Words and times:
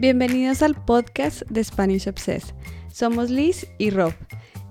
Bienvenidos 0.00 0.62
al 0.62 0.76
podcast 0.76 1.42
de 1.50 1.64
Spanish 1.64 2.06
Obsessed. 2.08 2.54
Somos 2.86 3.30
Liz 3.30 3.66
y 3.78 3.90
Rob. 3.90 4.12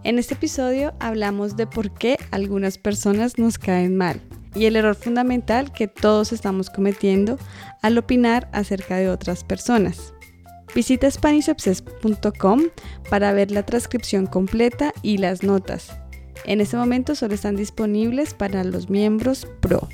En 0.05 0.19
este 0.19 0.35
episodio 0.35 0.93
hablamos 1.01 1.57
de 1.57 1.67
por 1.67 1.93
qué 1.93 2.17
algunas 2.31 2.77
personas 2.77 3.37
nos 3.37 3.57
caen 3.57 3.97
mal 3.97 4.21
y 4.55 4.67
el 4.67 4.77
error 4.77 4.95
fundamental 4.95 5.73
que 5.73 5.89
todos 5.89 6.31
estamos 6.31 6.69
cometiendo 6.69 7.37
al 7.81 7.97
opinar 7.97 8.49
acerca 8.53 8.95
de 8.95 9.09
otras 9.09 9.43
personas. 9.43 10.13
Visita 10.73 11.11
SpanishObsessed.com 11.11 12.61
para 13.09 13.33
ver 13.33 13.51
la 13.51 13.65
transcripción 13.65 14.27
completa 14.27 14.93
y 15.01 15.17
las 15.17 15.43
notas. 15.43 15.91
En 16.45 16.61
este 16.61 16.77
momento 16.77 17.15
solo 17.15 17.33
están 17.33 17.57
disponibles 17.57 18.33
para 18.33 18.63
los 18.63 18.89
miembros 18.89 19.45
Pro. 19.59 19.89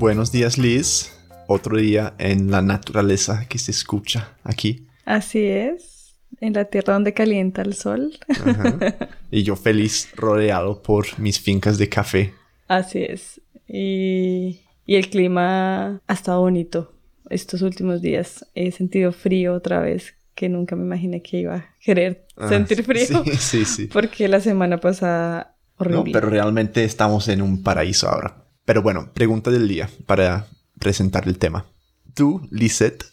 Buenos 0.00 0.32
días 0.32 0.56
Liz, 0.56 1.12
otro 1.46 1.76
día 1.76 2.14
en 2.16 2.50
la 2.50 2.62
naturaleza 2.62 3.44
que 3.50 3.58
se 3.58 3.70
escucha 3.70 4.30
aquí. 4.44 4.86
Así 5.04 5.44
es, 5.44 6.14
en 6.40 6.54
la 6.54 6.64
tierra 6.64 6.94
donde 6.94 7.12
calienta 7.12 7.60
el 7.60 7.74
sol. 7.74 8.18
Y 9.30 9.42
yo 9.44 9.54
feliz 9.56 10.08
rodeado 10.16 10.82
por 10.82 11.18
mis 11.20 11.38
fincas 11.38 11.76
de 11.78 11.88
café. 11.90 12.32
Así 12.66 13.02
es. 13.04 13.40
Y, 13.68 14.62
y 14.86 14.96
el 14.96 15.08
clima 15.10 16.00
ha 16.08 16.12
estado 16.12 16.40
bonito 16.40 16.92
estos 17.28 17.62
últimos 17.62 18.00
días. 18.02 18.44
He 18.56 18.72
sentido 18.72 19.12
frío 19.12 19.54
otra 19.54 19.80
vez, 19.80 20.14
que 20.34 20.48
nunca 20.48 20.74
me 20.76 20.82
imaginé 20.84 21.22
que 21.22 21.40
iba 21.42 21.54
a 21.56 21.74
querer 21.84 22.26
Ah, 22.36 22.48
sentir 22.48 22.82
frío. 22.82 23.22
Sí, 23.24 23.36
sí, 23.36 23.64
sí. 23.66 23.86
Porque 23.92 24.26
la 24.26 24.40
semana 24.40 24.78
pasada 24.78 25.54
No, 25.78 25.84
horrible. 26.00 26.12
pero 26.12 26.28
realmente 26.30 26.82
estamos 26.84 27.28
en 27.28 27.42
un 27.42 27.62
paraíso 27.62 28.08
ahora. 28.08 28.46
Pero 28.64 28.82
bueno, 28.82 29.10
pregunta 29.12 29.50
del 29.50 29.68
día 29.68 29.88
para 30.06 30.46
presentar 30.78 31.26
el 31.28 31.38
tema. 31.38 31.66
Tú, 32.14 32.46
Lisette, 32.50 33.04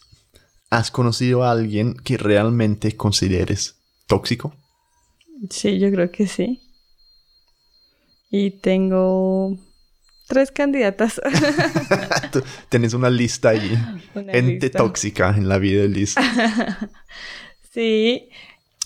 ¿has 0.70 0.90
conocido 0.90 1.44
a 1.44 1.50
alguien 1.52 1.94
que 1.94 2.16
realmente 2.16 2.96
consideres 2.96 3.76
tóxico? 4.06 4.54
Sí, 5.50 5.78
yo 5.78 5.90
creo 5.90 6.10
que 6.10 6.26
sí. 6.26 6.60
Y 8.30 8.50
tengo 8.60 9.56
tres 10.26 10.50
candidatas. 10.50 11.20
Tienes 12.68 12.92
una 12.92 13.08
lista 13.08 13.50
ahí. 13.50 13.72
Una 14.14 14.32
Gente 14.32 14.66
lista. 14.66 14.78
tóxica 14.78 15.30
en 15.36 15.48
la 15.48 15.58
vida 15.58 15.82
de 15.82 15.88
Liz. 15.88 16.14
Sí, 17.70 18.30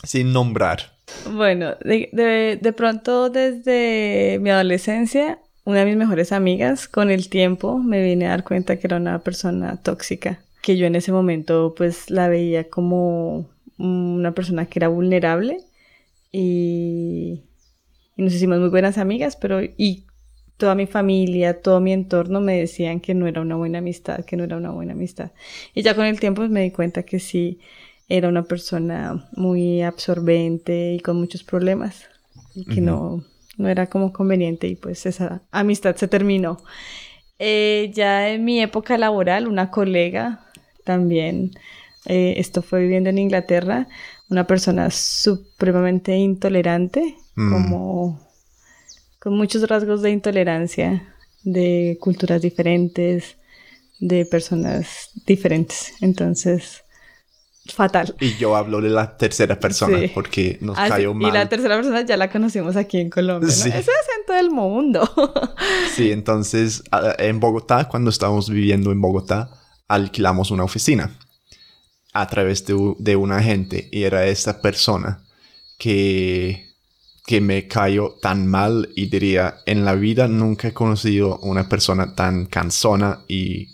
Sin 0.03 0.33
nombrar. 0.33 0.98
bueno, 1.31 1.77
de, 1.83 2.11
de- 2.12 2.58
de 2.61 2.73
pronto 2.73 3.31
desde 3.31 4.39
mi 4.41 4.51
adolescencia, 4.51 5.39
una 5.64 5.80
de 5.80 5.86
mis 5.86 5.96
mejores 5.96 6.32
amigas, 6.32 6.88
con 6.88 7.10
el 7.10 7.28
tiempo 7.28 7.78
me 7.78 8.02
vine 8.02 8.27
a 8.27 8.30
dar 8.30 8.44
cuenta 8.44 8.78
que 8.78 8.86
era 8.86 8.96
una 8.96 9.20
persona 9.20 9.77
tóxica, 9.82 10.41
que 10.62 10.77
yo 10.77 10.86
en 10.86 10.96
ese 10.96 11.12
momento 11.12 11.74
pues 11.77 12.10
la 12.10 12.28
veía 12.28 12.68
como 12.68 13.48
una 13.78 14.33
persona 14.33 14.66
que 14.66 14.78
era 14.78 14.88
vulnerable 14.88 15.58
y, 16.30 17.42
y 18.16 18.22
nos 18.22 18.34
hicimos 18.34 18.58
muy 18.58 18.68
buenas 18.68 18.98
amigas, 18.98 19.36
pero 19.36 19.60
y 19.62 20.06
toda 20.56 20.74
mi 20.74 20.86
familia, 20.86 21.60
todo 21.60 21.80
mi 21.80 21.92
entorno 21.92 22.40
me 22.40 22.58
decían 22.58 23.00
que 23.00 23.14
no 23.14 23.27
era 23.27 23.40
una 23.40 23.56
buena 23.56 23.78
amistad, 23.78 24.24
que 24.24 24.36
no 24.36 24.44
era 24.44 24.56
una 24.56 24.70
buena 24.70 24.92
amistad. 24.92 25.33
Y 25.74 25.83
ya 25.83 25.96
con 25.96 26.06
el 26.06 26.20
tiempo 26.20 26.42
pues, 26.42 26.50
me 26.50 26.62
di 26.62 26.70
cuenta 26.70 27.02
que 27.02 27.18
sí 27.18 27.58
era 28.08 28.28
una 28.28 28.44
persona 28.44 29.28
muy 29.33 29.83
absorbente 29.83 30.94
y 30.94 31.00
con 31.00 31.16
muchos 31.16 31.42
problemas 31.42 32.05
y 32.55 32.64
que 32.64 32.80
no, 32.80 33.24
no 33.56 33.69
era 33.69 33.86
como 33.89 34.12
conveniente 34.12 34.67
y 34.67 34.77
pues 34.77 35.06
esa 35.06 35.42
amistad 35.50 35.97
se 35.97 36.08
terminó. 36.08 36.58
Eh, 37.39 37.91
ya 37.95 38.28
en 38.28 38.45
mi 38.45 38.61
época 38.61 38.97
laboral, 38.98 39.48
una 39.48 39.70
colega 39.70 40.47
también, 40.84 41.51
eh, 42.07 42.35
esto 42.39 42.63
fue 42.63 42.80
viviendo 42.83 43.11
en 43.11 43.18
Inglaterra, 43.18 43.89
una 44.29 44.46
persona 44.46 44.90
supremamente 44.90 46.17
intolerante, 46.17 47.17
Mm. 47.35 47.52
como 47.52 48.20
con 49.18 49.36
muchos 49.36 49.67
rasgos 49.69 50.02
de 50.02 50.11
intolerancia, 50.11 51.14
de 51.45 51.96
culturas 52.01 52.42
diferentes, 52.42 53.36
de 54.01 54.27
personas 54.27 55.11
diferentes. 55.27 55.95
Entonces, 56.01 56.82
fatal. 57.67 58.14
Y 58.20 58.34
yo 58.36 58.56
hablo 58.56 58.80
de 58.80 58.90
la 58.90 59.17
tercera 59.17 59.58
persona 59.61 59.98
Sí. 60.00 60.11
porque 60.12 60.58
nos 60.61 60.77
Ah, 60.78 60.86
sí, 60.86 60.90
cayó 60.90 61.11
Y 61.12 61.14
mal. 61.14 61.33
la 61.34 61.48
tercera 61.48 61.77
persona 61.77 62.02
ya 62.02 62.17
la 62.17 62.30
conocimos 62.30 62.77
aquí 62.77 62.98
en 62.98 63.11
Colombia. 63.11 63.46
¿no? 63.48 63.52
Sí. 63.55 63.68
Eso 63.68 63.78
es 63.78 63.86
en 64.18 64.27
todo 64.27 64.36
el 64.39 64.50
mundo. 64.50 65.08
Sí, 65.95 66.11
entonces 66.11 66.83
en 67.18 67.39
Bogotá, 67.39 67.86
cuando 67.89 68.11
estábamos 68.11 68.48
viviendo 68.51 68.90
en 68.92 69.01
Bogotá, 69.01 69.51
alquilamos 69.89 70.51
una 70.51 70.64
oficina 70.64 71.18
a 72.14 72.27
través 72.28 72.64
de, 72.67 72.95
de 72.98 73.17
un 73.17 73.30
agente 73.33 73.89
y 73.92 74.02
era 74.05 74.27
esta 74.27 74.61
persona 74.62 75.22
que, 75.78 76.68
que 77.27 77.40
me 77.40 77.68
cayó 77.68 78.17
tan 78.20 78.46
mal 78.46 78.89
y 78.96 79.06
diría, 79.06 79.58
en 79.67 79.84
la 79.84 79.95
vida 79.95 80.28
nunca 80.28 80.68
he 80.68 80.72
conocido 80.72 81.39
una 81.39 81.68
persona 81.68 82.14
tan 82.14 82.46
cansona 82.46 83.20
y 83.28 83.68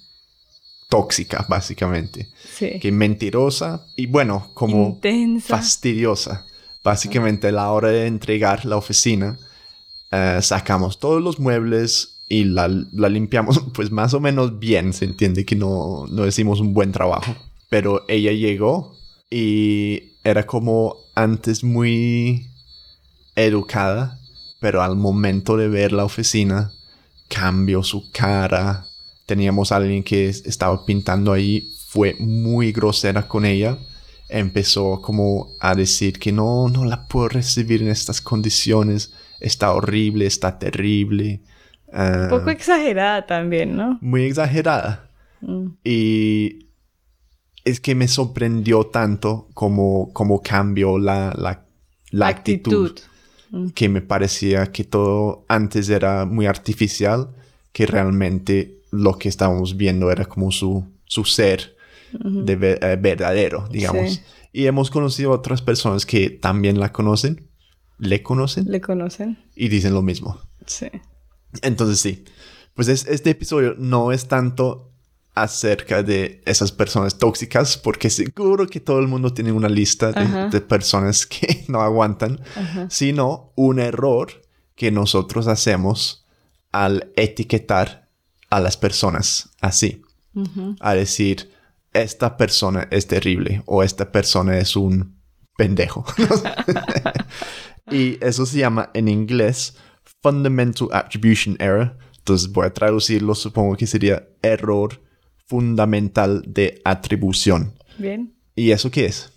tóxica, 0.88 1.46
básicamente. 1.48 2.28
Sí. 2.56 2.78
Que 2.80 2.90
mentirosa 2.92 3.86
y 3.96 4.06
bueno, 4.06 4.50
como 4.54 4.88
Intensa. 4.88 5.56
fastidiosa. 5.56 6.46
Básicamente 6.82 7.48
a 7.48 7.52
la 7.52 7.70
hora 7.70 7.88
de 7.90 8.06
entregar 8.06 8.64
la 8.64 8.76
oficina, 8.76 9.38
eh, 10.10 10.38
sacamos 10.42 10.98
todos 10.98 11.22
los 11.22 11.38
muebles 11.38 12.20
y 12.28 12.44
la, 12.44 12.68
la 12.68 13.08
limpiamos 13.08 13.60
pues 13.74 13.90
más 13.90 14.14
o 14.14 14.20
menos 14.20 14.58
bien. 14.58 14.92
Se 14.92 15.04
entiende 15.04 15.44
que 15.44 15.56
no, 15.56 16.06
no 16.08 16.26
hicimos 16.26 16.60
un 16.60 16.72
buen 16.72 16.92
trabajo. 16.92 17.34
Pero 17.68 18.04
ella 18.08 18.32
llegó 18.32 18.96
y 19.30 20.14
era 20.24 20.46
como 20.46 20.96
antes 21.14 21.62
muy 21.62 22.48
educada, 23.34 24.18
pero 24.60 24.82
al 24.82 24.96
momento 24.96 25.56
de 25.56 25.68
ver 25.68 25.92
la 25.92 26.04
oficina 26.04 26.72
cambió 27.28 27.82
su 27.82 28.10
cara. 28.10 28.87
Teníamos 29.28 29.72
a 29.72 29.76
alguien 29.76 30.02
que 30.02 30.28
es- 30.30 30.42
estaba 30.46 30.86
pintando 30.86 31.34
ahí, 31.34 31.70
fue 31.86 32.16
muy 32.18 32.72
grosera 32.72 33.28
con 33.28 33.44
ella. 33.44 33.76
Empezó 34.30 35.02
como 35.02 35.48
a 35.60 35.74
decir 35.74 36.18
que 36.18 36.32
no, 36.32 36.68
no 36.70 36.86
la 36.86 37.06
puedo 37.06 37.28
recibir 37.28 37.82
en 37.82 37.88
estas 37.88 38.22
condiciones. 38.22 39.12
Está 39.38 39.72
horrible, 39.74 40.24
está 40.24 40.58
terrible. 40.58 41.42
Ah, 41.92 42.20
Un 42.24 42.28
poco 42.38 42.48
exagerada 42.50 43.26
también, 43.26 43.76
¿no? 43.76 43.98
muy 44.00 44.22
exagerada. 44.24 45.10
Mm. 45.42 45.66
Y 45.84 46.66
es 47.64 47.80
que 47.80 47.94
me 47.94 48.08
sorprendió 48.08 48.84
tanto 48.84 49.48
como, 49.52 50.10
como 50.14 50.40
cambió 50.40 50.98
la, 50.98 51.34
la, 51.36 51.66
la 52.12 52.28
actitud. 52.28 52.98
Mm. 53.50 53.68
Que 53.74 53.90
me 53.90 54.00
parecía 54.00 54.72
que 54.72 54.84
todo 54.84 55.44
antes 55.48 55.88
era 55.90 56.24
muy 56.24 56.46
artificial, 56.46 57.28
que 57.72 57.84
realmente 57.86 58.77
lo 58.90 59.18
que 59.18 59.28
estábamos 59.28 59.76
viendo 59.76 60.10
era 60.10 60.24
como 60.26 60.50
su, 60.52 60.84
su 61.04 61.24
ser 61.24 61.76
Ujú. 62.14 62.44
de 62.44 62.56
ver- 62.56 62.78
eh, 62.84 62.96
verdadero, 63.00 63.68
digamos. 63.70 64.14
Sí. 64.14 64.20
Y 64.52 64.66
hemos 64.66 64.90
conocido 64.90 65.30
otras 65.30 65.60
personas 65.62 66.06
que 66.06 66.30
también 66.30 66.80
la 66.80 66.90
conocen, 66.92 67.48
le 67.98 68.22
conocen 68.22 68.70
¿Le 68.70 68.80
conocen? 68.80 69.38
y 69.54 69.68
dicen 69.68 69.92
lo 69.92 70.02
mismo. 70.02 70.38
Sí. 70.66 70.86
Entonces 71.62 72.00
sí, 72.00 72.24
pues 72.74 72.88
es- 72.88 73.06
este 73.06 73.30
episodio 73.30 73.74
no 73.78 74.12
es 74.12 74.26
tanto 74.28 74.90
acerca 75.34 76.02
de 76.02 76.42
esas 76.46 76.72
personas 76.72 77.18
tóxicas, 77.18 77.76
porque 77.76 78.10
seguro 78.10 78.66
que 78.66 78.80
todo 78.80 78.98
el 78.98 79.06
mundo 79.06 79.32
tiene 79.32 79.52
una 79.52 79.68
lista 79.68 80.10
de, 80.10 80.48
de 80.50 80.60
personas 80.60 81.26
que 81.26 81.64
no 81.68 81.80
aguantan, 81.80 82.40
Ajá. 82.56 82.86
sino 82.90 83.52
un 83.54 83.78
error 83.78 84.30
que 84.74 84.90
nosotros 84.90 85.46
hacemos 85.46 86.26
al 86.72 87.12
etiquetar 87.16 88.07
a 88.50 88.60
las 88.60 88.76
personas 88.76 89.50
así, 89.60 90.02
a 90.80 90.94
decir, 90.94 91.50
esta 91.92 92.36
persona 92.36 92.86
es 92.90 93.06
terrible 93.06 93.62
o 93.66 93.82
esta 93.82 94.12
persona 94.12 94.58
es 94.58 94.76
un 94.76 95.18
pendejo. 95.56 96.04
y 97.90 98.22
eso 98.24 98.46
se 98.46 98.58
llama 98.58 98.90
en 98.94 99.08
inglés 99.08 99.76
Fundamental 100.22 100.88
Attribution 100.92 101.56
Error. 101.58 101.96
Entonces 102.18 102.50
voy 102.52 102.66
a 102.66 102.74
traducirlo, 102.74 103.34
supongo 103.34 103.76
que 103.76 103.86
sería 103.86 104.28
error 104.42 105.00
fundamental 105.46 106.42
de 106.46 106.80
atribución. 106.84 107.74
Bien. 107.96 108.34
¿Y 108.54 108.70
eso 108.70 108.90
qué 108.90 109.06
es? 109.06 109.32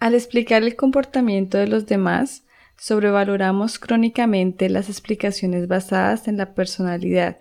Al 0.00 0.14
explicar 0.14 0.62
el 0.62 0.76
comportamiento 0.76 1.58
de 1.58 1.68
los 1.68 1.86
demás, 1.86 2.44
sobrevaloramos 2.78 3.78
crónicamente 3.78 4.68
las 4.68 4.88
explicaciones 4.88 5.68
basadas 5.68 6.26
en 6.26 6.38
la 6.38 6.54
personalidad, 6.54 7.38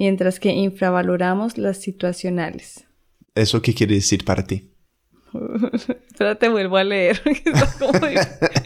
mientras 0.00 0.40
que 0.40 0.48
infravaloramos 0.48 1.58
las 1.58 1.76
situacionales. 1.76 2.86
¿Eso 3.34 3.60
qué 3.60 3.74
quiere 3.74 3.96
decir 3.96 4.24
para 4.24 4.42
ti? 4.46 4.70
Espérate, 6.10 6.48
vuelvo 6.48 6.78
a 6.78 6.84
leer. 6.84 7.20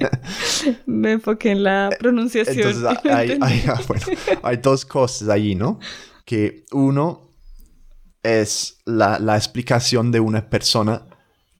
Me 0.86 1.12
enfoqué 1.12 1.50
en 1.50 1.64
la 1.64 1.90
pronunciación. 1.98 2.56
Entonces, 2.68 2.98
y 3.04 3.08
no 3.08 3.14
hay, 3.16 3.38
hay- 3.40 3.64
ah, 3.66 3.80
bueno, 3.88 4.02
hay 4.44 4.56
dos 4.58 4.84
cosas 4.86 5.28
allí, 5.28 5.56
¿no? 5.56 5.80
Que 6.24 6.64
uno 6.70 7.28
es 8.22 8.78
la, 8.86 9.18
la 9.18 9.36
explicación 9.36 10.12
de 10.12 10.20
una 10.20 10.48
persona, 10.48 11.04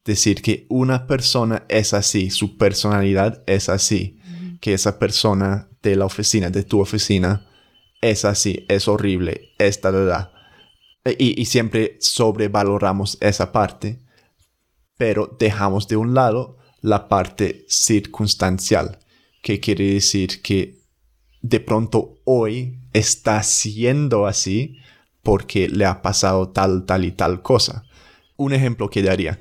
decir 0.05 0.41
que 0.41 0.67
una 0.69 1.09
persona 1.09 1.65
es 1.69 1.95
así, 1.95 2.31
su 2.31 2.57
personalidad 2.57 3.43
es 3.49 3.69
así, 3.69 4.21
que 4.61 4.73
esa 4.73 5.01
persona 5.01 5.69
de 5.83 5.97
la 5.97 6.05
oficina, 6.07 6.49
de 6.49 6.63
tu 6.63 6.81
oficina, 6.81 7.45
es 8.01 8.25
así, 8.25 8.65
es 8.69 8.89
horrible, 8.89 9.53
esta 9.59 9.91
verdad. 9.91 10.33
Y, 11.19 11.41
y 11.41 11.45
siempre 11.47 11.97
sobrevaloramos 12.01 13.19
esa 13.21 13.53
parte, 13.53 13.99
pero 14.97 15.37
dejamos 15.39 15.89
de 15.89 15.97
un 15.97 16.15
lado 16.15 16.59
la 16.81 17.09
parte 17.09 17.65
circunstancial, 17.69 18.99
que 19.43 19.61
quiere 19.61 19.95
decir 19.95 20.43
que 20.43 20.79
de 21.43 21.61
pronto 21.61 22.21
hoy 22.25 22.79
está 22.95 23.43
siendo 23.43 24.27
así 24.27 24.79
porque 25.23 25.69
le 25.69 25.85
ha 25.85 26.01
pasado 26.01 26.51
tal, 26.51 26.87
tal 26.87 27.05
y 27.05 27.13
tal 27.13 27.43
cosa. 27.43 27.85
Un 28.37 28.53
ejemplo 28.53 28.89
que 28.89 29.03
daría. 29.03 29.41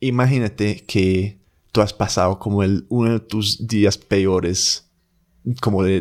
Imagínate 0.00 0.84
que 0.86 1.38
tú 1.72 1.80
has 1.80 1.92
pasado 1.92 2.38
como 2.38 2.62
el, 2.62 2.86
uno 2.88 3.12
de 3.12 3.20
tus 3.20 3.66
días 3.66 3.98
peores 3.98 4.90
como 5.60 5.82
de, 5.82 6.00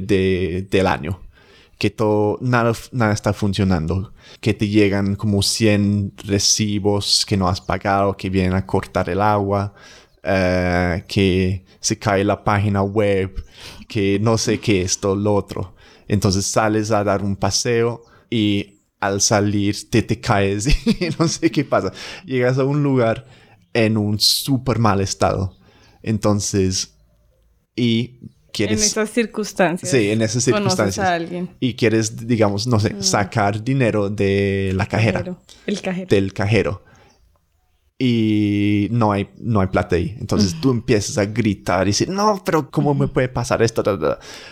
del 0.69 0.87
año. 0.87 1.21
Que 1.77 1.89
todo, 1.89 2.37
nada, 2.41 2.73
nada 2.91 3.13
está 3.13 3.33
funcionando. 3.33 4.13
Que 4.41 4.53
te 4.53 4.67
llegan 4.67 5.15
como 5.15 5.41
100 5.43 6.13
recibos 6.25 7.25
que 7.25 7.37
no 7.37 7.47
has 7.47 7.61
pagado, 7.61 8.17
que 8.17 8.29
vienen 8.29 8.53
a 8.53 8.65
cortar 8.65 9.09
el 9.09 9.21
agua, 9.21 9.73
eh, 10.23 11.03
que 11.07 11.65
se 11.79 11.97
cae 11.99 12.23
la 12.23 12.43
página 12.43 12.81
web, 12.81 13.43
que 13.87 14.19
no 14.19 14.37
sé 14.37 14.59
qué, 14.59 14.81
esto, 14.81 15.15
lo 15.15 15.35
otro. 15.35 15.75
Entonces 16.07 16.45
sales 16.45 16.91
a 16.91 17.03
dar 17.03 17.23
un 17.23 17.35
paseo 17.35 18.01
y 18.29 18.81
al 18.99 19.21
salir 19.21 19.89
te, 19.89 20.01
te 20.01 20.19
caes 20.19 20.67
y 20.87 21.09
no 21.19 21.27
sé 21.27 21.51
qué 21.51 21.63
pasa. 21.63 21.91
Llegas 22.25 22.57
a 22.57 22.63
un 22.63 22.83
lugar 22.83 23.25
en 23.73 23.97
un 23.97 24.19
súper 24.19 24.79
mal 24.79 25.01
estado. 25.01 25.55
Entonces, 26.01 26.97
y 27.75 28.19
quieres... 28.57 28.79
En 28.79 28.85
esas 28.85 29.09
circunstancias. 29.11 29.91
Sí, 29.91 30.09
en 30.09 30.21
esas 30.21 30.43
circunstancias. 30.43 31.05
A 31.05 31.13
alguien. 31.13 31.49
Y 31.59 31.75
quieres, 31.75 32.27
digamos, 32.27 32.67
no 32.67 32.79
sé, 32.79 32.93
mm. 32.93 33.03
sacar 33.03 33.63
dinero 33.63 34.09
de 34.09 34.73
la 34.75 34.87
cajera. 34.87 35.23
El 35.65 35.81
cajero. 35.81 36.07
Del 36.09 36.33
cajero. 36.33 36.83
Y 37.99 38.87
no 38.91 39.11
hay, 39.11 39.29
no 39.39 39.61
hay 39.61 39.67
plata 39.67 39.95
ahí. 39.95 40.15
Entonces 40.19 40.59
tú 40.59 40.71
empiezas 40.71 41.17
a 41.17 41.25
gritar 41.25 41.87
y 41.87 41.91
decir, 41.91 42.09
no, 42.09 42.41
pero 42.45 42.69
¿cómo 42.69 42.93
me 42.93 43.07
puede 43.07 43.29
pasar 43.29 43.61
esto? 43.61 43.83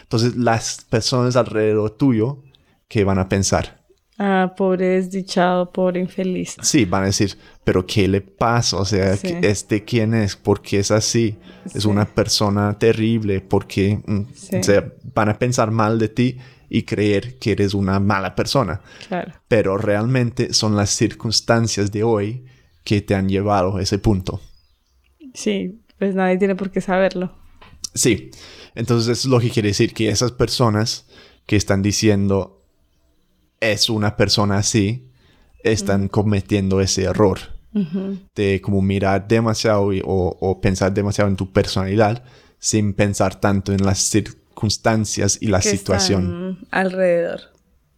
Entonces 0.02 0.36
las 0.36 0.86
personas 0.90 1.36
alrededor 1.36 1.92
tuyo, 1.92 2.44
¿qué 2.88 3.04
van 3.04 3.20
a 3.20 3.30
pensar? 3.30 3.85
Ah, 4.18 4.54
pobre 4.56 4.88
desdichado, 4.88 5.72
pobre 5.72 6.00
infeliz. 6.00 6.56
Sí, 6.62 6.86
van 6.86 7.04
a 7.04 7.08
decir, 7.08 7.38
pero 7.66 7.86
¿qué 7.86 8.08
le 8.08 8.22
pasa? 8.22 8.78
O 8.78 8.86
sea, 8.86 9.14
¿este 9.14 9.84
quién 9.84 10.14
es? 10.14 10.38
¿Por 10.38 10.62
qué 10.62 10.80
es 10.80 10.92
así? 10.92 11.38
Es 11.74 11.84
una 11.84 12.06
persona 12.06 12.80
terrible, 12.80 13.42
porque 13.42 14.00
mm, 14.06 14.22
o 14.60 14.64
sea, 14.64 14.90
van 15.14 15.30
a 15.30 15.38
pensar 15.38 15.72
mal 15.72 16.00
de 16.00 16.08
ti 16.08 16.38
y 16.70 16.84
creer 16.84 17.38
que 17.40 17.52
eres 17.52 17.74
una 17.74 18.00
mala 18.00 18.36
persona. 18.36 18.82
Claro. 19.08 19.34
Pero 19.50 19.78
realmente 19.78 20.54
son 20.54 20.78
las 20.78 20.92
circunstancias 20.92 21.92
de 21.92 22.04
hoy 22.04 22.46
que 22.86 23.02
te 23.02 23.16
han 23.16 23.28
llevado 23.28 23.76
a 23.76 23.82
ese 23.82 24.00
punto. 24.00 24.40
Sí, 25.34 25.82
pues 26.00 26.16
nadie 26.16 26.38
tiene 26.38 26.56
por 26.56 26.72
qué 26.72 26.80
saberlo. 26.80 27.34
Sí, 27.94 28.32
entonces 28.76 29.18
eso 29.18 29.28
es 29.28 29.32
lo 29.32 29.40
que 29.40 29.50
quiere 29.50 29.70
decir 29.70 29.94
que 29.94 30.10
esas 30.10 30.32
personas 30.32 31.06
que 31.46 31.56
están 31.56 31.82
diciendo 31.82 32.65
es 33.72 33.90
una 33.90 34.16
persona 34.16 34.58
así, 34.58 35.10
están 35.64 36.08
cometiendo 36.08 36.82
ese 36.82 37.04
error 37.04 37.40
de 38.36 38.62
como 38.62 38.82
mirar 38.82 39.28
demasiado 39.28 39.90
o, 40.06 40.62
pensar 40.62 40.94
demasiado 40.94 41.30
en 41.30 41.36
tu 41.36 41.52
personalidad 41.52 42.24
sin 42.58 42.94
pensar 42.94 43.40
tanto 43.40 43.74
en 43.74 43.86
las 43.86 44.00
circunstancias 44.00 45.38
y 45.42 45.48
la 45.48 45.62
situación 45.62 46.66
alrededor. 46.72 47.42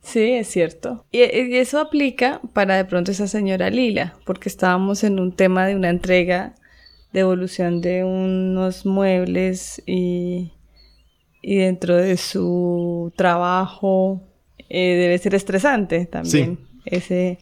Sí, 0.02 0.31
es 0.31 0.48
cierto. 0.48 1.06
Y, 1.12 1.19
y, 1.19 1.58
eso 1.58 1.80
aplica 1.80 2.42
para 2.54 2.78
de 2.78 2.86
pronto 2.86 3.12
esa 3.12 3.28
señora 3.28 3.69
Lila, 3.69 4.16
porque 4.25 4.50
estábamos 4.50 5.04
en 5.04 5.19
un 5.19 5.36
tema 5.36 5.68
de 5.68 5.75
una 5.75 5.90
entrega, 5.90 6.56
de 7.12 7.19
evolución 7.19 7.81
de 7.81 8.06
unos 8.06 8.86
muebles 8.86 9.84
y, 9.86 10.54
y 11.42 11.58
dentro 11.58 11.98
de 11.98 12.16
su 12.18 13.12
trabajo 13.18 14.24
eh, 14.69 14.96
debe 14.96 15.18
ser 15.18 15.36
estresante 15.36 16.06
también. 16.06 16.60
Ese, 16.86 17.40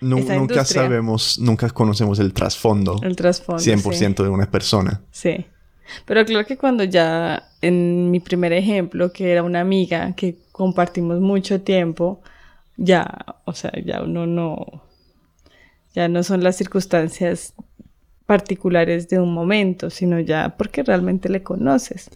nunca 0.00 0.64
sabemos, 0.64 1.38
nunca 1.38 1.68
conocemos 1.70 2.18
el 2.18 2.32
trasfondo. 2.32 3.00
El 3.02 3.16
trasfondo. 3.16 3.62
100% 3.62 4.22
de 4.22 4.28
una 4.28 4.50
persona. 4.50 5.00
Sí. 5.10 5.46
Pero 6.06 6.24
creo 6.24 6.44
que 6.44 6.56
cuando 6.56 6.84
ya, 6.84 7.50
en 7.60 8.10
mi 8.10 8.20
primer 8.20 8.52
ejemplo, 8.52 9.12
que 9.12 9.30
era 9.30 9.42
una 9.42 9.60
amiga 9.60 10.14
que 10.14 10.36
compartimos 10.52 11.20
mucho 11.20 11.60
tiempo, 11.60 12.22
ya, 12.76 13.06
o 13.44 13.52
sea, 13.52 13.72
ya 13.84 14.02
uno 14.02 14.26
no, 14.26 14.82
ya 15.94 16.08
no 16.08 16.22
son 16.22 16.42
las 16.42 16.56
circunstancias 16.56 17.54
particulares 18.26 19.08
de 19.08 19.20
un 19.20 19.32
momento, 19.32 19.90
sino 19.90 20.18
ya 20.20 20.56
porque 20.56 20.82
realmente 20.82 21.28
le 21.28 21.42
conoces 21.42 22.10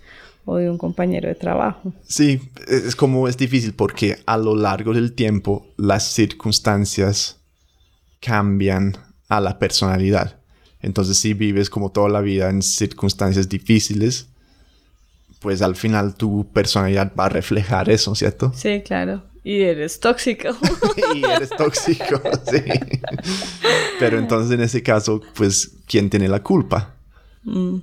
o 0.48 0.56
de 0.56 0.70
un 0.70 0.78
compañero 0.78 1.28
de 1.28 1.34
trabajo. 1.34 1.92
Sí, 2.06 2.40
es 2.66 2.96
como 2.96 3.28
es 3.28 3.36
difícil 3.36 3.74
porque 3.74 4.18
a 4.24 4.38
lo 4.38 4.56
largo 4.56 4.94
del 4.94 5.12
tiempo 5.12 5.66
las 5.76 6.04
circunstancias 6.04 7.36
cambian 8.20 8.96
a 9.28 9.40
la 9.40 9.58
personalidad. 9.58 10.40
Entonces 10.80 11.18
si 11.18 11.34
vives 11.34 11.68
como 11.68 11.92
toda 11.92 12.08
la 12.08 12.22
vida 12.22 12.48
en 12.48 12.62
circunstancias 12.62 13.50
difíciles, 13.50 14.28
pues 15.40 15.60
al 15.60 15.76
final 15.76 16.14
tu 16.14 16.50
personalidad 16.50 17.12
va 17.14 17.26
a 17.26 17.28
reflejar 17.28 17.90
eso, 17.90 18.14
¿cierto? 18.14 18.50
Sí, 18.54 18.82
claro. 18.82 19.24
Y 19.44 19.60
eres 19.60 20.00
tóxico. 20.00 20.48
y 21.14 21.24
eres 21.26 21.50
tóxico, 21.50 22.22
sí. 22.50 22.62
Pero 23.98 24.18
entonces 24.18 24.50
en 24.52 24.62
ese 24.62 24.82
caso, 24.82 25.20
pues, 25.34 25.72
¿quién 25.86 26.08
tiene 26.08 26.28
la 26.28 26.42
culpa? 26.42 26.94
Mm. 27.44 27.80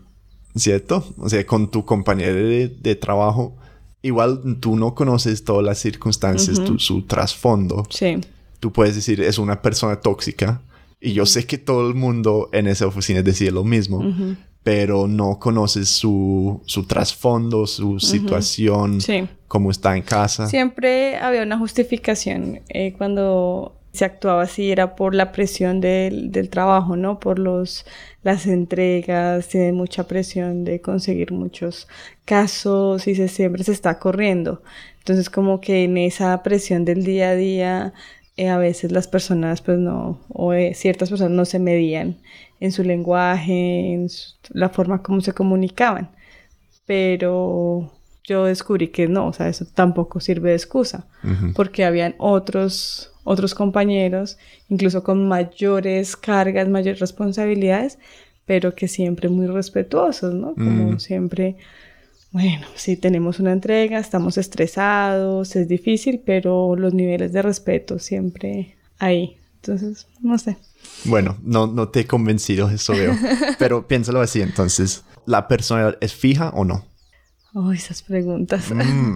¿Cierto? 0.56 1.06
O 1.18 1.30
sea, 1.30 1.46
con 1.46 1.70
tu 1.70 1.86
compañero 1.86 2.36
de, 2.36 2.96
trabajo, 2.96 3.56
igual 4.02 4.58
tú 4.60 4.76
no 4.76 4.96
conoces 4.96 5.44
todas 5.44 5.64
las 5.64 5.80
circunstancias, 5.80 6.62
su 6.78 7.04
trasfondo. 7.04 7.86
Sí. 7.90 8.18
Tú 8.60 8.72
puedes 8.72 8.96
decir, 8.96 9.22
es 9.22 9.38
una 9.38 9.62
persona 9.62 9.98
tóxica. 9.98 10.62
Y 11.00 11.14
yo 11.14 11.26
sé 11.26 11.46
que 11.46 11.58
todo 11.58 11.88
el 11.88 11.94
mundo 11.94 12.50
en 12.52 12.68
esa 12.68 12.88
oficina 12.88 13.22
decía 13.22 13.52
lo 13.52 13.64
mismo, 13.64 14.04
pero 14.64 15.08
no 15.08 15.38
conoces 15.38 15.90
su, 15.90 16.62
su 16.66 16.86
trasfondo, 16.86 17.68
su 17.68 18.00
situación, 18.00 19.00
cómo 19.48 19.70
está 19.70 19.96
en 19.96 20.02
casa. 20.02 20.48
Siempre 20.48 21.18
había 21.18 21.44
una 21.44 21.60
justificación 21.60 22.62
eh, 22.70 22.96
cuando 22.98 23.76
se 23.96 24.06
actuaba 24.06 24.44
así 24.44 24.72
era 24.72 24.96
por 24.96 25.16
la 25.16 25.32
presión 25.32 25.82
del, 25.82 26.32
del 26.32 26.50
trabajo, 26.50 26.96
¿no? 26.96 27.20
Por 27.20 27.40
los, 27.40 27.86
las 28.24 28.46
entregas, 28.46 29.48
tiene 29.48 29.72
mucha 29.72 30.08
presión 30.08 30.64
de 30.64 30.82
conseguir 30.82 31.32
muchos 31.32 31.88
casos 32.26 33.08
y 33.08 33.16
se, 33.16 33.28
siempre 33.28 33.64
se 33.64 33.72
está 33.72 34.00
corriendo. 34.00 34.62
Entonces 35.00 35.30
como 35.30 35.62
que 35.62 35.84
en 35.84 35.98
esa 35.98 36.42
presión 36.44 36.86
del 36.86 37.04
día 37.04 37.30
a 37.30 37.36
día 37.36 37.94
eh, 38.38 38.50
a 38.50 38.58
veces 38.58 38.92
las 38.92 39.08
personas 39.08 39.62
pues 39.62 39.78
no, 39.78 40.20
o 40.30 40.54
eh, 40.54 40.74
ciertas 40.74 41.10
personas 41.10 41.32
no 41.32 41.46
se 41.46 41.60
medían 41.60 42.18
en 42.60 42.72
su 42.72 42.84
lenguaje, 42.84 43.94
en 43.94 44.08
la 44.50 44.70
forma 44.70 45.02
como 45.02 45.22
se 45.22 45.34
comunicaban. 45.34 46.10
Pero 46.86 47.92
yo 48.24 48.46
descubrí 48.46 48.90
que 48.90 49.08
no, 49.08 49.28
o 49.28 49.34
sea, 49.34 49.48
eso 49.48 49.66
tampoco 49.74 50.20
sirve 50.20 50.50
de 50.50 50.56
excusa, 50.56 51.08
porque 51.56 51.86
habían 51.86 52.16
otros 52.18 53.12
otros 53.26 53.54
compañeros, 53.56 54.38
incluso 54.70 55.04
con 55.04 55.28
mayores 55.28 56.16
cargas, 56.16 56.70
mayores 56.70 57.00
responsabilidades, 57.00 57.98
pero 58.46 58.76
que 58.76 58.88
siempre 58.88 59.28
muy 59.28 59.48
respetuosos, 59.48 60.34
¿no? 60.34 60.54
Como 60.54 60.94
mm. 60.94 61.00
siempre, 61.00 61.58
bueno, 62.32 62.66
si 62.76 62.96
tenemos 62.96 63.40
una 63.40 63.52
entrega, 63.52 64.00
estamos 64.00 64.38
estresados, 64.38 65.56
es 65.56 65.68
difícil, 65.68 66.22
pero 66.24 66.76
los 66.78 66.94
niveles 66.94 67.34
de 67.34 67.42
respeto 67.42 68.00
siempre 68.00 68.76
ahí. 69.00 69.38
Entonces, 69.56 70.08
no 70.22 70.38
sé. 70.38 70.58
Bueno, 71.06 71.38
no, 71.42 71.66
no 71.66 71.90
te 71.90 72.02
he 72.02 72.06
convencido, 72.06 72.70
eso 72.70 72.94
veo. 72.94 73.16
pero 73.60 73.88
piénsalo 73.88 74.22
así, 74.22 74.42
entonces, 74.42 75.04
¿la 75.26 75.48
persona 75.48 75.98
es 76.00 76.14
fija 76.14 76.50
o 76.50 76.64
no? 76.64 76.86
Oh, 77.56 77.72
esas 77.72 78.04
preguntas. 78.04 78.70
Mm, 78.72 79.16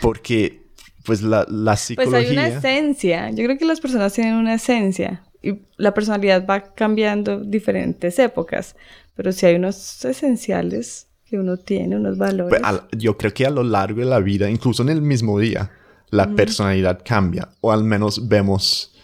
porque 0.00 0.69
pues 1.10 1.22
la, 1.22 1.44
la 1.48 1.76
psicología... 1.76 2.18
Pues 2.18 2.28
hay 2.28 2.32
una 2.32 2.46
esencia. 2.46 3.30
Yo 3.30 3.42
creo 3.42 3.58
que 3.58 3.64
las 3.64 3.80
personas 3.80 4.12
tienen 4.12 4.34
una 4.34 4.54
esencia 4.54 5.24
y 5.42 5.58
la 5.76 5.92
personalidad 5.92 6.46
va 6.46 6.72
cambiando 6.72 7.40
diferentes 7.40 8.16
épocas, 8.20 8.76
pero 9.16 9.32
si 9.32 9.44
hay 9.44 9.56
unos 9.56 10.04
esenciales 10.04 11.08
que 11.24 11.36
uno 11.36 11.56
tiene, 11.56 11.96
unos 11.96 12.16
valores. 12.16 12.60
Pues, 12.60 12.82
yo 12.92 13.18
creo 13.18 13.34
que 13.34 13.44
a 13.44 13.50
lo 13.50 13.64
largo 13.64 13.98
de 13.98 14.06
la 14.06 14.20
vida, 14.20 14.48
incluso 14.48 14.84
en 14.84 14.90
el 14.90 15.02
mismo 15.02 15.36
día, 15.40 15.72
la 16.10 16.32
personalidad 16.32 17.00
cambia 17.04 17.48
o 17.60 17.72
al 17.72 17.82
menos 17.82 18.28
vemos 18.28 18.94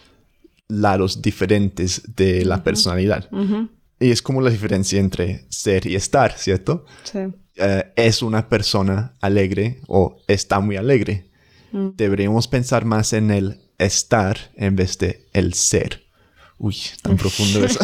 lados 0.69 1.21
diferentes 1.21 2.03
de 2.15 2.45
la 2.45 2.63
personalidad. 2.63 3.29
Y 3.99 4.11
es 4.11 4.21
como 4.21 4.39
la 4.39 4.49
diferencia 4.49 4.97
entre 4.97 5.43
ser 5.49 5.85
y 5.85 5.95
estar, 5.95 6.31
¿cierto? 6.37 6.85
Sí. 7.03 7.19
Eh, 7.57 7.83
es 7.97 8.21
una 8.21 8.47
persona 8.47 9.15
alegre 9.19 9.81
o 9.87 10.21
está 10.25 10.61
muy 10.61 10.77
alegre. 10.77 11.27
Mm. 11.71 11.89
Deberíamos 11.95 12.47
pensar 12.47 12.85
más 12.85 13.13
en 13.13 13.31
el 13.31 13.61
estar 13.77 14.37
en 14.55 14.75
vez 14.75 14.97
de 14.97 15.27
el 15.33 15.53
ser. 15.53 16.07
Uy, 16.57 16.75
tan 17.03 17.17
profundo 17.17 17.63
eso. 17.63 17.79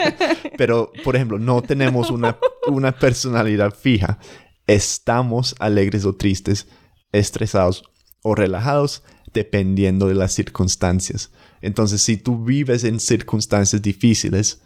Pero, 0.56 0.90
por 1.02 1.14
ejemplo, 1.14 1.38
no 1.38 1.60
tenemos 1.62 2.10
una, 2.10 2.38
una 2.68 2.92
personalidad 2.92 3.74
fija. 3.74 4.18
Estamos 4.66 5.54
alegres 5.58 6.06
o 6.06 6.14
tristes, 6.14 6.66
estresados 7.12 7.84
o 8.22 8.34
relajados, 8.34 9.02
dependiendo 9.34 10.08
de 10.08 10.14
las 10.14 10.32
circunstancias. 10.32 11.30
Entonces, 11.60 12.00
si 12.00 12.16
tú 12.16 12.44
vives 12.44 12.84
en 12.84 12.98
circunstancias 12.98 13.82
difíciles, 13.82 14.62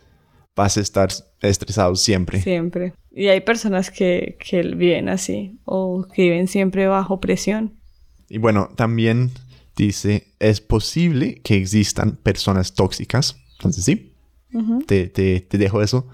vas 0.54 0.76
a 0.76 0.80
estar 0.80 1.08
estresado 1.40 1.96
siempre. 1.96 2.40
Siempre. 2.42 2.92
Y 3.10 3.28
hay 3.28 3.40
personas 3.40 3.90
que, 3.90 4.36
que 4.38 4.62
viven 4.62 5.08
así 5.08 5.58
o 5.64 6.06
que 6.12 6.22
viven 6.22 6.46
siempre 6.46 6.86
bajo 6.86 7.20
presión. 7.20 7.77
Y 8.28 8.38
bueno, 8.38 8.70
también 8.76 9.30
dice, 9.76 10.34
es 10.38 10.60
posible 10.60 11.40
que 11.42 11.56
existan 11.56 12.16
personas 12.16 12.74
tóxicas. 12.74 13.36
Entonces 13.58 13.84
sí, 13.84 14.12
Ujú. 14.52 14.80
te, 14.86 15.08
te- 15.08 15.40
te 15.40 15.58
dejo 15.58 15.82
eso. 15.82 16.06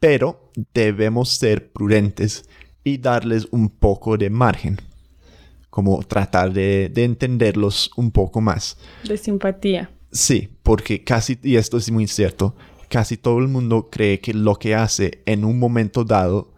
Pero 0.00 0.52
debemos 0.74 1.30
ser 1.30 1.72
prudentes 1.72 2.48
y 2.84 2.98
darles 2.98 3.48
un 3.50 3.68
poco 3.70 4.16
de 4.16 4.30
margen. 4.30 4.80
Como 5.70 6.02
tratar 6.04 6.52
de, 6.52 6.88
de 6.88 7.04
entenderlos 7.04 7.90
un 7.96 8.10
poco 8.10 8.40
más. 8.40 8.76
De 9.04 9.16
simpatía. 9.16 9.90
Sí, 10.12 10.48
porque 10.62 11.04
casi, 11.04 11.38
y 11.42 11.56
esto 11.56 11.76
es 11.76 11.90
muy 11.90 12.06
cierto, 12.06 12.54
casi 12.88 13.16
todo 13.16 13.38
el 13.40 13.48
mundo 13.48 13.88
cree 13.90 14.20
que 14.20 14.32
lo 14.32 14.54
que 14.54 14.74
hace 14.74 15.22
en 15.26 15.44
un 15.44 15.58
momento 15.58 16.04
dado 16.04 16.54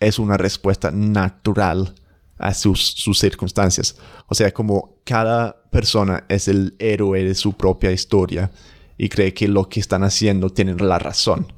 es 0.00 0.18
una 0.18 0.36
respuesta 0.38 0.90
natural 0.90 1.94
a 2.42 2.54
sus, 2.54 2.80
sus 2.80 3.18
circunstancias. 3.18 3.96
O 4.28 4.34
sea, 4.34 4.52
como 4.52 4.96
cada 5.04 5.62
persona 5.70 6.24
es 6.28 6.48
el 6.48 6.74
héroe 6.78 7.24
de 7.24 7.34
su 7.34 7.54
propia 7.54 7.90
historia 7.92 8.50
y 8.98 9.08
cree 9.08 9.32
que 9.32 9.48
lo 9.48 9.68
que 9.68 9.80
están 9.80 10.04
haciendo 10.04 10.50
tienen 10.50 10.76
la 10.86 10.98
razón 10.98 11.52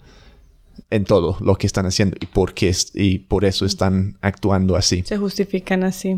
en 0.91 1.05
todo 1.05 1.37
lo 1.41 1.57
que 1.57 1.67
están 1.67 1.87
haciendo 1.87 2.17
y 2.21 2.27
por, 2.27 2.55
qué 2.55 2.69
es- 2.69 2.93
y 2.95 3.19
por 3.21 3.45
eso 3.45 3.65
están 3.67 4.19
actuando 4.21 4.77
así 4.77 5.03
Se 5.07 5.17
justifican 5.19 5.83
así. 5.85 6.17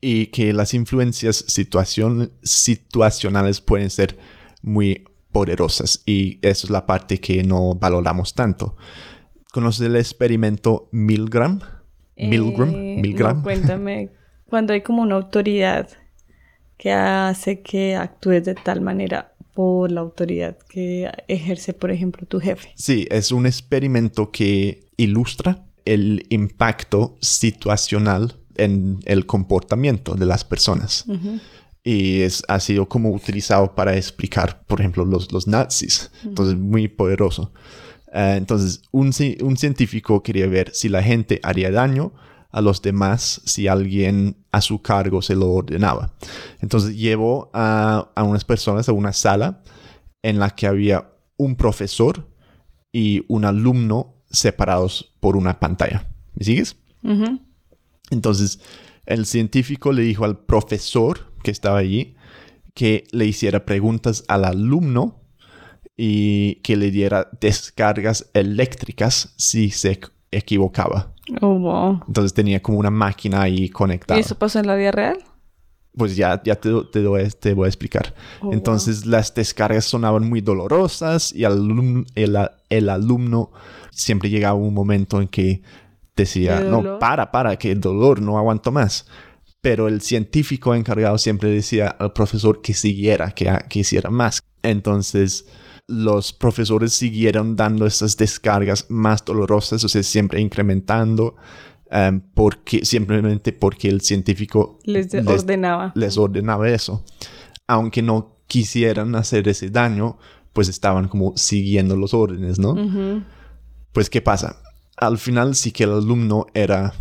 y 0.00 0.26
que 0.26 0.52
las 0.52 0.74
influencias 0.74 1.44
situacion- 1.46 2.30
situacionales 2.42 3.60
pueden 3.60 3.90
ser 3.90 4.18
muy 4.62 5.04
poderosas 5.32 6.02
y 6.06 6.38
eso 6.42 6.66
es 6.66 6.70
la 6.70 6.86
parte 6.86 7.20
que 7.20 7.42
no 7.44 7.74
valoramos 7.74 8.34
tanto. 8.34 8.76
¿Conoces 9.52 9.86
el 9.86 9.96
experimento 9.96 10.88
Milgram? 10.92 11.60
Milgram, 12.28 12.74
Eh, 12.74 12.98
Milgram. 13.00 13.36
no, 13.38 13.42
cuéntame. 13.42 14.10
Cuando 14.48 14.72
hay 14.72 14.80
como 14.82 15.02
una 15.02 15.14
autoridad 15.16 15.88
que 16.76 16.92
hace 16.92 17.60
que 17.62 17.94
actúes 17.96 18.44
de 18.44 18.54
tal 18.54 18.80
manera 18.80 19.34
por 19.54 19.90
la 19.90 20.00
autoridad 20.00 20.56
que 20.68 21.10
ejerce, 21.28 21.72
por 21.74 21.90
ejemplo, 21.90 22.26
tu 22.26 22.40
jefe. 22.40 22.70
Sí, 22.76 23.06
es 23.10 23.32
un 23.32 23.46
experimento 23.46 24.30
que 24.30 24.80
ilustra 24.96 25.64
el 25.84 26.24
impacto 26.30 27.16
situacional 27.20 28.36
en 28.56 28.98
el 29.04 29.26
comportamiento 29.26 30.14
de 30.14 30.26
las 30.26 30.44
personas. 30.44 31.04
Y 31.82 32.20
es, 32.22 32.42
ha 32.48 32.60
sido 32.60 32.88
como 32.88 33.10
utilizado 33.10 33.74
para 33.74 33.96
explicar, 33.96 34.62
por 34.66 34.80
ejemplo, 34.80 35.04
los, 35.04 35.32
los 35.32 35.46
nazis. 35.48 36.10
Entonces, 36.24 36.56
muy 36.56 36.88
poderoso. 36.88 37.52
Eh, 38.12 38.34
entonces, 38.36 38.82
un, 38.90 39.12
un 39.42 39.56
científico 39.56 40.22
quería 40.22 40.46
ver 40.46 40.70
si 40.74 40.88
la 40.88 41.02
gente 41.02 41.40
haría 41.42 41.70
daño 41.70 42.12
a 42.50 42.60
los 42.60 42.82
demás 42.82 43.42
si 43.44 43.68
alguien 43.68 44.36
a 44.50 44.60
su 44.60 44.82
cargo 44.82 45.22
se 45.22 45.36
lo 45.36 45.50
ordenaba. 45.50 46.12
Entonces, 46.60 46.96
llevó 46.96 47.50
a, 47.52 48.10
a 48.14 48.22
unas 48.24 48.44
personas 48.44 48.88
a 48.88 48.92
una 48.92 49.12
sala 49.12 49.62
en 50.22 50.38
la 50.38 50.50
que 50.50 50.66
había 50.66 51.12
un 51.36 51.56
profesor 51.56 52.28
y 52.92 53.24
un 53.28 53.44
alumno 53.44 54.16
separados 54.30 55.14
por 55.20 55.36
una 55.36 55.58
pantalla. 55.60 56.06
¿Me 56.34 56.44
sigues? 56.44 56.76
Entonces, 58.10 58.60
el 59.06 59.26
científico 59.26 59.92
le 59.92 60.02
dijo 60.02 60.24
al 60.24 60.38
profesor 60.38 61.32
que 61.42 61.50
estaba 61.50 61.78
allí 61.78 62.16
que 62.74 63.04
le 63.10 63.26
hiciera 63.26 63.64
preguntas 63.64 64.24
al 64.28 64.44
alumno 64.44 65.19
y 66.02 66.54
que 66.62 66.76
le 66.76 66.90
diera 66.90 67.28
descargas 67.42 68.30
eléctricas 68.32 69.34
si 69.36 69.70
se 69.70 70.00
equ- 70.00 70.10
equivocaba. 70.30 71.12
Oh, 71.42 71.58
wow. 71.58 72.00
Entonces 72.06 72.32
tenía 72.32 72.62
como 72.62 72.78
una 72.78 72.90
máquina 72.90 73.42
ahí 73.42 73.64
¿Y 73.64 73.68
conectada. 73.68 74.18
eso 74.18 74.34
pasó 74.38 74.58
en 74.60 74.66
la 74.66 74.76
vida 74.76 74.92
real? 74.92 75.18
Pues 75.94 76.16
ya, 76.16 76.40
ya 76.42 76.54
te, 76.56 76.70
te, 76.90 77.02
doy- 77.02 77.28
te 77.38 77.52
voy 77.52 77.66
a 77.66 77.68
explicar. 77.68 78.14
Oh, 78.40 78.44
wow. 78.46 78.52
Entonces 78.54 79.04
las 79.04 79.34
descargas 79.34 79.84
sonaban 79.84 80.26
muy 80.26 80.40
dolorosas 80.40 81.34
y 81.34 81.44
al 81.44 81.58
alum- 81.58 82.06
el, 82.14 82.38
el 82.70 82.88
alumno 82.88 83.50
siempre 83.90 84.30
llegaba 84.30 84.54
un 84.54 84.72
momento 84.72 85.20
en 85.20 85.28
que 85.28 85.60
decía, 86.16 86.60
¿De 86.60 86.70
no, 86.70 86.98
para, 86.98 87.30
para, 87.30 87.56
que 87.56 87.74
dolor, 87.74 88.22
no 88.22 88.38
aguanto 88.38 88.72
más. 88.72 89.06
Pero 89.60 89.86
el 89.88 90.00
científico 90.00 90.74
encargado 90.74 91.18
siempre 91.18 91.50
decía 91.50 91.88
al 91.88 92.14
profesor 92.14 92.62
que 92.62 92.72
siguiera, 92.72 93.32
que, 93.32 93.52
que 93.68 93.80
hiciera 93.80 94.08
más. 94.08 94.40
Entonces 94.62 95.46
los 95.90 96.32
profesores 96.32 96.92
siguieron 96.92 97.56
dando 97.56 97.84
esas 97.86 98.16
descargas 98.16 98.86
más 98.88 99.24
dolorosas, 99.24 99.82
o 99.84 99.88
sea, 99.88 100.02
siempre 100.02 100.40
incrementando, 100.40 101.34
em, 101.90 102.20
porque, 102.34 102.84
simplemente 102.84 103.52
porque 103.52 103.88
el 103.88 104.00
científico 104.00 104.78
Les, 104.84 105.10
de- 105.10 105.20
ordenaba. 105.26 105.92
les 105.96 106.16
ordenaba 106.16 106.68
eso. 106.68 107.04
Aunque 107.66 108.02
no 108.02 108.36
quisieran 108.46 109.14
hacer 109.16 109.48
ese 109.48 109.70
daño, 109.70 110.16
pues 110.52 110.68
estaban 110.68 111.08
como 111.08 111.36
siguiendo 111.36 111.96
los 111.96 112.14
órdenes, 112.14 112.58
¿no? 112.58 112.70
Ujú. 112.72 113.22
Pues, 113.92 114.08
¿qué 114.10 114.20
pasa? 114.20 114.56
Al 114.96 115.18
final 115.18 115.54
sí 115.54 115.72
que 115.72 115.84
el 115.84 115.90
alumno 115.92 116.46
era, 116.54 116.92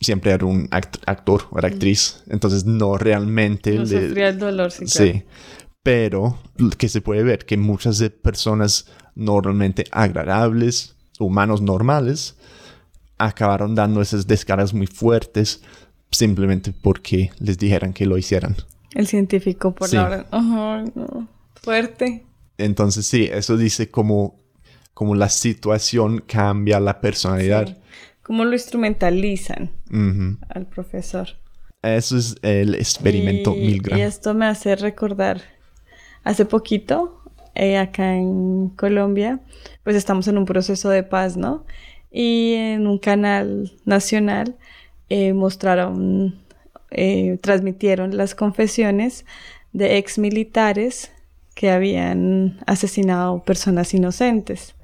siempre 0.00 0.32
era 0.32 0.46
un 0.46 0.68
act- 0.70 1.00
actor 1.06 1.42
o 1.50 1.58
era 1.58 1.68
actriz, 1.68 2.22
entonces 2.28 2.64
no 2.64 2.96
realmente 2.96 3.72
No 3.72 3.84
le- 3.84 4.08
sufría 4.08 4.28
el 4.28 4.38
dolor, 4.38 4.70
sí, 4.72 4.84
claro. 4.86 5.12
Sí, 5.12 5.22
pero 5.84 6.38
que 6.78 6.88
se 6.88 7.00
puede 7.00 7.22
ver 7.22 7.44
que 7.46 7.56
muchas 7.56 7.98
de 7.98 8.10
personas 8.10 8.86
normalmente 9.14 9.84
agradables, 9.92 10.96
humanos 11.20 11.60
normales, 11.60 12.36
acabaron 13.18 13.76
dando 13.76 14.02
esas 14.02 14.26
descargas 14.26 14.74
muy 14.74 14.88
fuertes 14.88 15.62
simplemente 16.10 16.72
porque 16.72 17.30
les 17.38 17.58
dijeran 17.58 17.92
que 17.92 18.06
lo 18.06 18.18
hicieran. 18.18 18.56
El 18.94 19.06
científico 19.06 19.74
por 19.74 19.88
Sí. 19.88 19.96
la 19.96 20.04
hora. 20.04 20.26
Ay, 20.32 20.90
no. 20.94 21.28
Fuerte. 21.62 22.24
Entonces 22.58 23.06
sí, 23.06 23.28
eso 23.30 23.56
dice 23.56 23.90
como, 23.90 24.40
como 24.94 25.14
la 25.14 25.28
situación 25.28 26.24
cambia 26.26 26.80
la 26.80 27.00
personalidad. 27.00 27.66
Sí. 27.68 27.74
¿Cómo 28.22 28.44
lo 28.44 28.52
instrumentalizan 28.54 29.70
Ujú. 29.90 30.38
al 30.48 30.66
profesor? 30.66 31.28
Eso 31.82 32.16
es 32.16 32.36
el 32.42 32.74
experimento 32.76 33.54
y, 33.54 33.66
Milgram. 33.66 33.98
y 33.98 34.02
esto 34.02 34.32
me 34.32 34.46
hace 34.46 34.74
recordar, 34.76 35.42
hace 36.24 36.46
poquito, 36.46 37.22
eh, 37.54 37.78
acá 37.78 38.16
en 38.16 38.70
Colombia, 38.70 39.40
pues 39.84 39.94
estamos 39.94 40.26
en 40.26 40.38
un 40.38 40.44
proceso 40.44 40.90
de 40.90 41.04
paz, 41.04 41.36
¿no? 41.36 41.64
Y 42.10 42.54
en 42.54 42.86
un 42.86 42.98
canal 42.98 43.72
nacional 43.84 44.56
eh, 45.08 45.32
mostraron, 45.34 46.40
eh, 46.90 47.38
transmitieron 47.42 48.16
las 48.16 48.34
confesiones 48.34 49.24
de 49.72 49.98
ex 49.98 50.18
militares 50.18 51.12
que 51.54 51.70
habían 51.70 52.58
asesinado 52.66 53.44
personas 53.44 53.94
inocentes. 53.94 54.74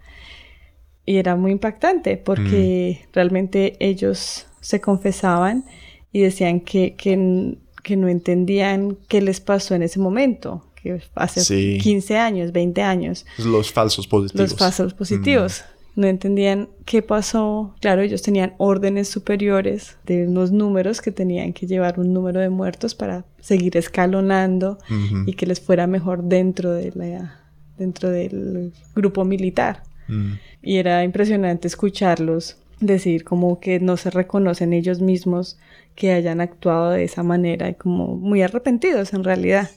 Y 1.04 1.16
era 1.16 1.34
muy 1.34 1.50
impactante 1.52 2.16
porque 2.16 3.06
realmente 3.12 3.76
ellos 3.80 4.46
se 4.60 4.80
confesaban 4.80 5.64
y 6.12 6.20
decían 6.20 6.60
que, 6.60 6.94
que 6.94 7.16
no 7.16 8.08
entendían 8.08 8.96
qué 9.08 9.20
les 9.20 9.40
pasó 9.40 9.74
en 9.74 9.82
ese 9.82 9.98
momento, 9.98 10.69
que 10.82 11.00
hace 11.14 11.40
Sí. 11.40 11.78
15 11.82 12.16
años, 12.16 12.52
20 12.52 12.82
años, 12.82 13.26
Los 13.38 13.72
falsos 13.72 14.06
positivos. 14.06 14.50
los 14.50 14.58
falsos 14.58 14.94
positivos. 14.94 15.64
No 15.96 16.06
entendían 16.06 16.68
qué 16.86 17.02
pasó. 17.02 17.74
Claro, 17.80 18.00
ellos 18.02 18.22
tenían 18.22 18.54
órdenes 18.58 19.08
superiores 19.08 19.96
de 20.06 20.26
unos 20.26 20.52
números 20.52 21.00
que 21.00 21.10
tenían 21.10 21.52
que 21.52 21.66
llevar 21.66 21.98
un 21.98 22.12
número 22.12 22.40
de 22.40 22.48
muertos 22.48 22.94
para 22.94 23.24
seguir 23.40 23.76
escalonando 23.76 24.78
y 25.26 25.32
que 25.34 25.46
les 25.46 25.60
fuera 25.60 25.86
mejor 25.86 26.22
dentro, 26.22 26.72
de 26.72 26.92
la, 26.94 27.40
dentro 27.76 28.08
del 28.08 28.72
grupo 28.94 29.24
militar. 29.24 29.82
Mm. 30.08 30.34
Y 30.62 30.76
era 30.76 31.02
impresionante 31.02 31.66
escucharlos 31.66 32.56
decir 32.80 33.24
como 33.24 33.60
que 33.60 33.78
no 33.80 33.96
se 33.96 34.10
reconocen 34.10 34.72
ellos 34.72 35.00
mismos 35.00 35.58
que 35.96 36.12
hayan 36.12 36.40
actuado 36.40 36.90
de 36.90 37.04
esa 37.04 37.22
manera 37.22 37.68
y 37.68 37.74
como 37.74 38.16
muy 38.16 38.42
arrepentidos 38.42 39.12
en 39.12 39.24
realidad, 39.24 39.70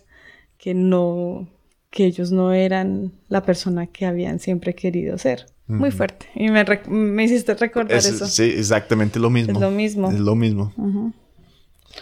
que 0.63 0.74
no 0.74 1.46
que 1.89 2.05
ellos 2.05 2.32
no 2.32 2.53
eran 2.53 3.12
la 3.27 3.43
persona 3.43 3.88
que 3.88 4.05
habían 4.05 4.39
siempre 4.39 4.74
querido 4.74 5.17
ser. 5.17 5.48
Muy 5.67 5.91
fuerte. 5.91 6.27
Y 6.36 6.50
me, 6.50 6.63
me 6.88 7.25
hiciste 7.25 7.53
recordar 7.53 7.98
eso. 7.98 8.25
Sí, 8.25 8.43
exactamente 8.43 9.20
lo 9.20 9.29
mismo. 9.29 9.55
Es 9.55 9.60
lo 9.60 9.72
mismo. 9.72 10.10
Es 10.10 10.20
lo 10.22 10.36
mismo. 10.36 10.74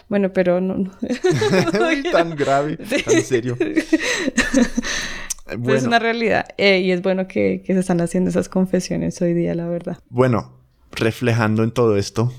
Bueno, 0.08 0.32
pero 0.32 0.60
no. 0.60 0.76
no. 0.76 0.92
tan 2.12 2.36
grave, 2.36 2.76
tan 2.76 3.22
serio. 3.22 3.58
bueno. 5.58 5.74
Es 5.74 5.82
una 5.82 5.98
realidad. 5.98 6.46
Eh, 6.56 6.82
y 6.82 6.92
es 6.92 7.02
bueno 7.02 7.26
que, 7.26 7.64
que 7.66 7.74
se 7.74 7.80
están 7.80 8.00
haciendo 8.00 8.30
esas 8.30 8.48
confesiones 8.48 9.20
hoy 9.20 9.34
día, 9.34 9.56
la 9.56 9.66
verdad. 9.66 9.98
Bueno, 10.08 10.52
reflejando 10.92 11.64
en 11.64 11.72
todo 11.72 11.96
esto, 11.96 12.32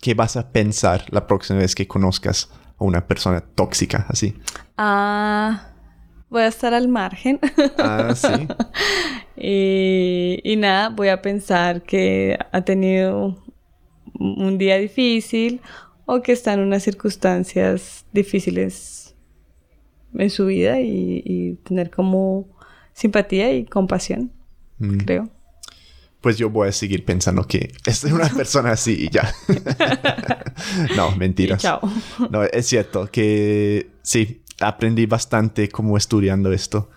¿qué 0.00 0.14
vas 0.14 0.38
a 0.38 0.50
pensar 0.50 1.04
la 1.10 1.26
próxima 1.26 1.58
vez 1.58 1.74
que 1.74 1.86
conozcas 1.86 2.48
a 2.78 2.84
una 2.84 3.06
persona 3.06 3.40
tóxica 3.40 4.06
así? 4.08 4.34
Ah, 4.76 5.68
voy 6.30 6.42
a 6.42 6.46
estar 6.46 6.74
al 6.74 6.88
margen. 6.88 7.40
Ah, 7.78 8.14
sí. 8.14 8.48
y, 9.36 10.40
y 10.44 10.56
nada, 10.56 10.90
voy 10.90 11.08
a 11.08 11.20
pensar 11.22 11.82
que 11.82 12.38
ha 12.52 12.60
tenido 12.62 13.36
un 14.18 14.58
día 14.58 14.78
difícil 14.78 15.60
o 16.06 16.22
que 16.22 16.32
está 16.32 16.54
en 16.54 16.60
unas 16.60 16.82
circunstancias 16.82 18.06
difíciles 18.12 19.14
en 20.14 20.30
su 20.30 20.46
vida 20.46 20.80
y, 20.80 21.58
tener 21.64 21.90
como 21.90 22.46
simpatía 22.92 23.52
y 23.52 23.64
compasión, 23.64 24.32
mm. 24.78 24.96
creo. 24.98 25.30
Pues 26.20 26.36
yo 26.36 26.50
voy 26.50 26.68
a 26.68 26.72
seguir 26.72 27.04
pensando 27.04 27.44
que 27.44 27.72
es 27.86 28.04
una 28.04 28.28
persona 28.36 28.72
así 28.72 29.04
y 29.04 29.10
ya. 29.10 29.32
no, 30.96 31.14
mentiras. 31.16 31.62
chao. 31.62 31.80
No, 32.30 32.42
es 32.42 32.66
cierto 32.66 33.08
que 33.10 33.90
sí, 34.02 34.42
aprendí 34.60 35.06
bastante 35.06 35.68
como 35.68 35.96
estudiando 35.96 36.52
esto 36.52 36.90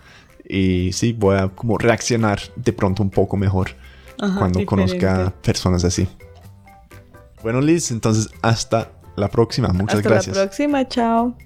y 0.48 0.92
sí, 0.92 1.12
voy 1.12 1.36
a 1.36 1.48
como 1.48 1.78
reaccionar 1.78 2.40
de 2.56 2.72
pronto 2.72 3.02
un 3.02 3.10
poco 3.10 3.36
mejor 3.36 3.70
cuando 4.38 4.64
conozca 4.66 5.32
personas 5.42 5.84
así. 5.84 6.06
Bueno, 7.42 7.60
Liz, 7.60 7.90
entonces 7.90 8.28
hasta 8.40 8.92
la 9.16 9.28
próxima. 9.28 9.68
Muchas 9.68 10.02
gracias. 10.02 10.28
Hasta 10.28 10.40
la 10.40 10.46
próxima. 10.46 10.88
Chao. 10.88 11.36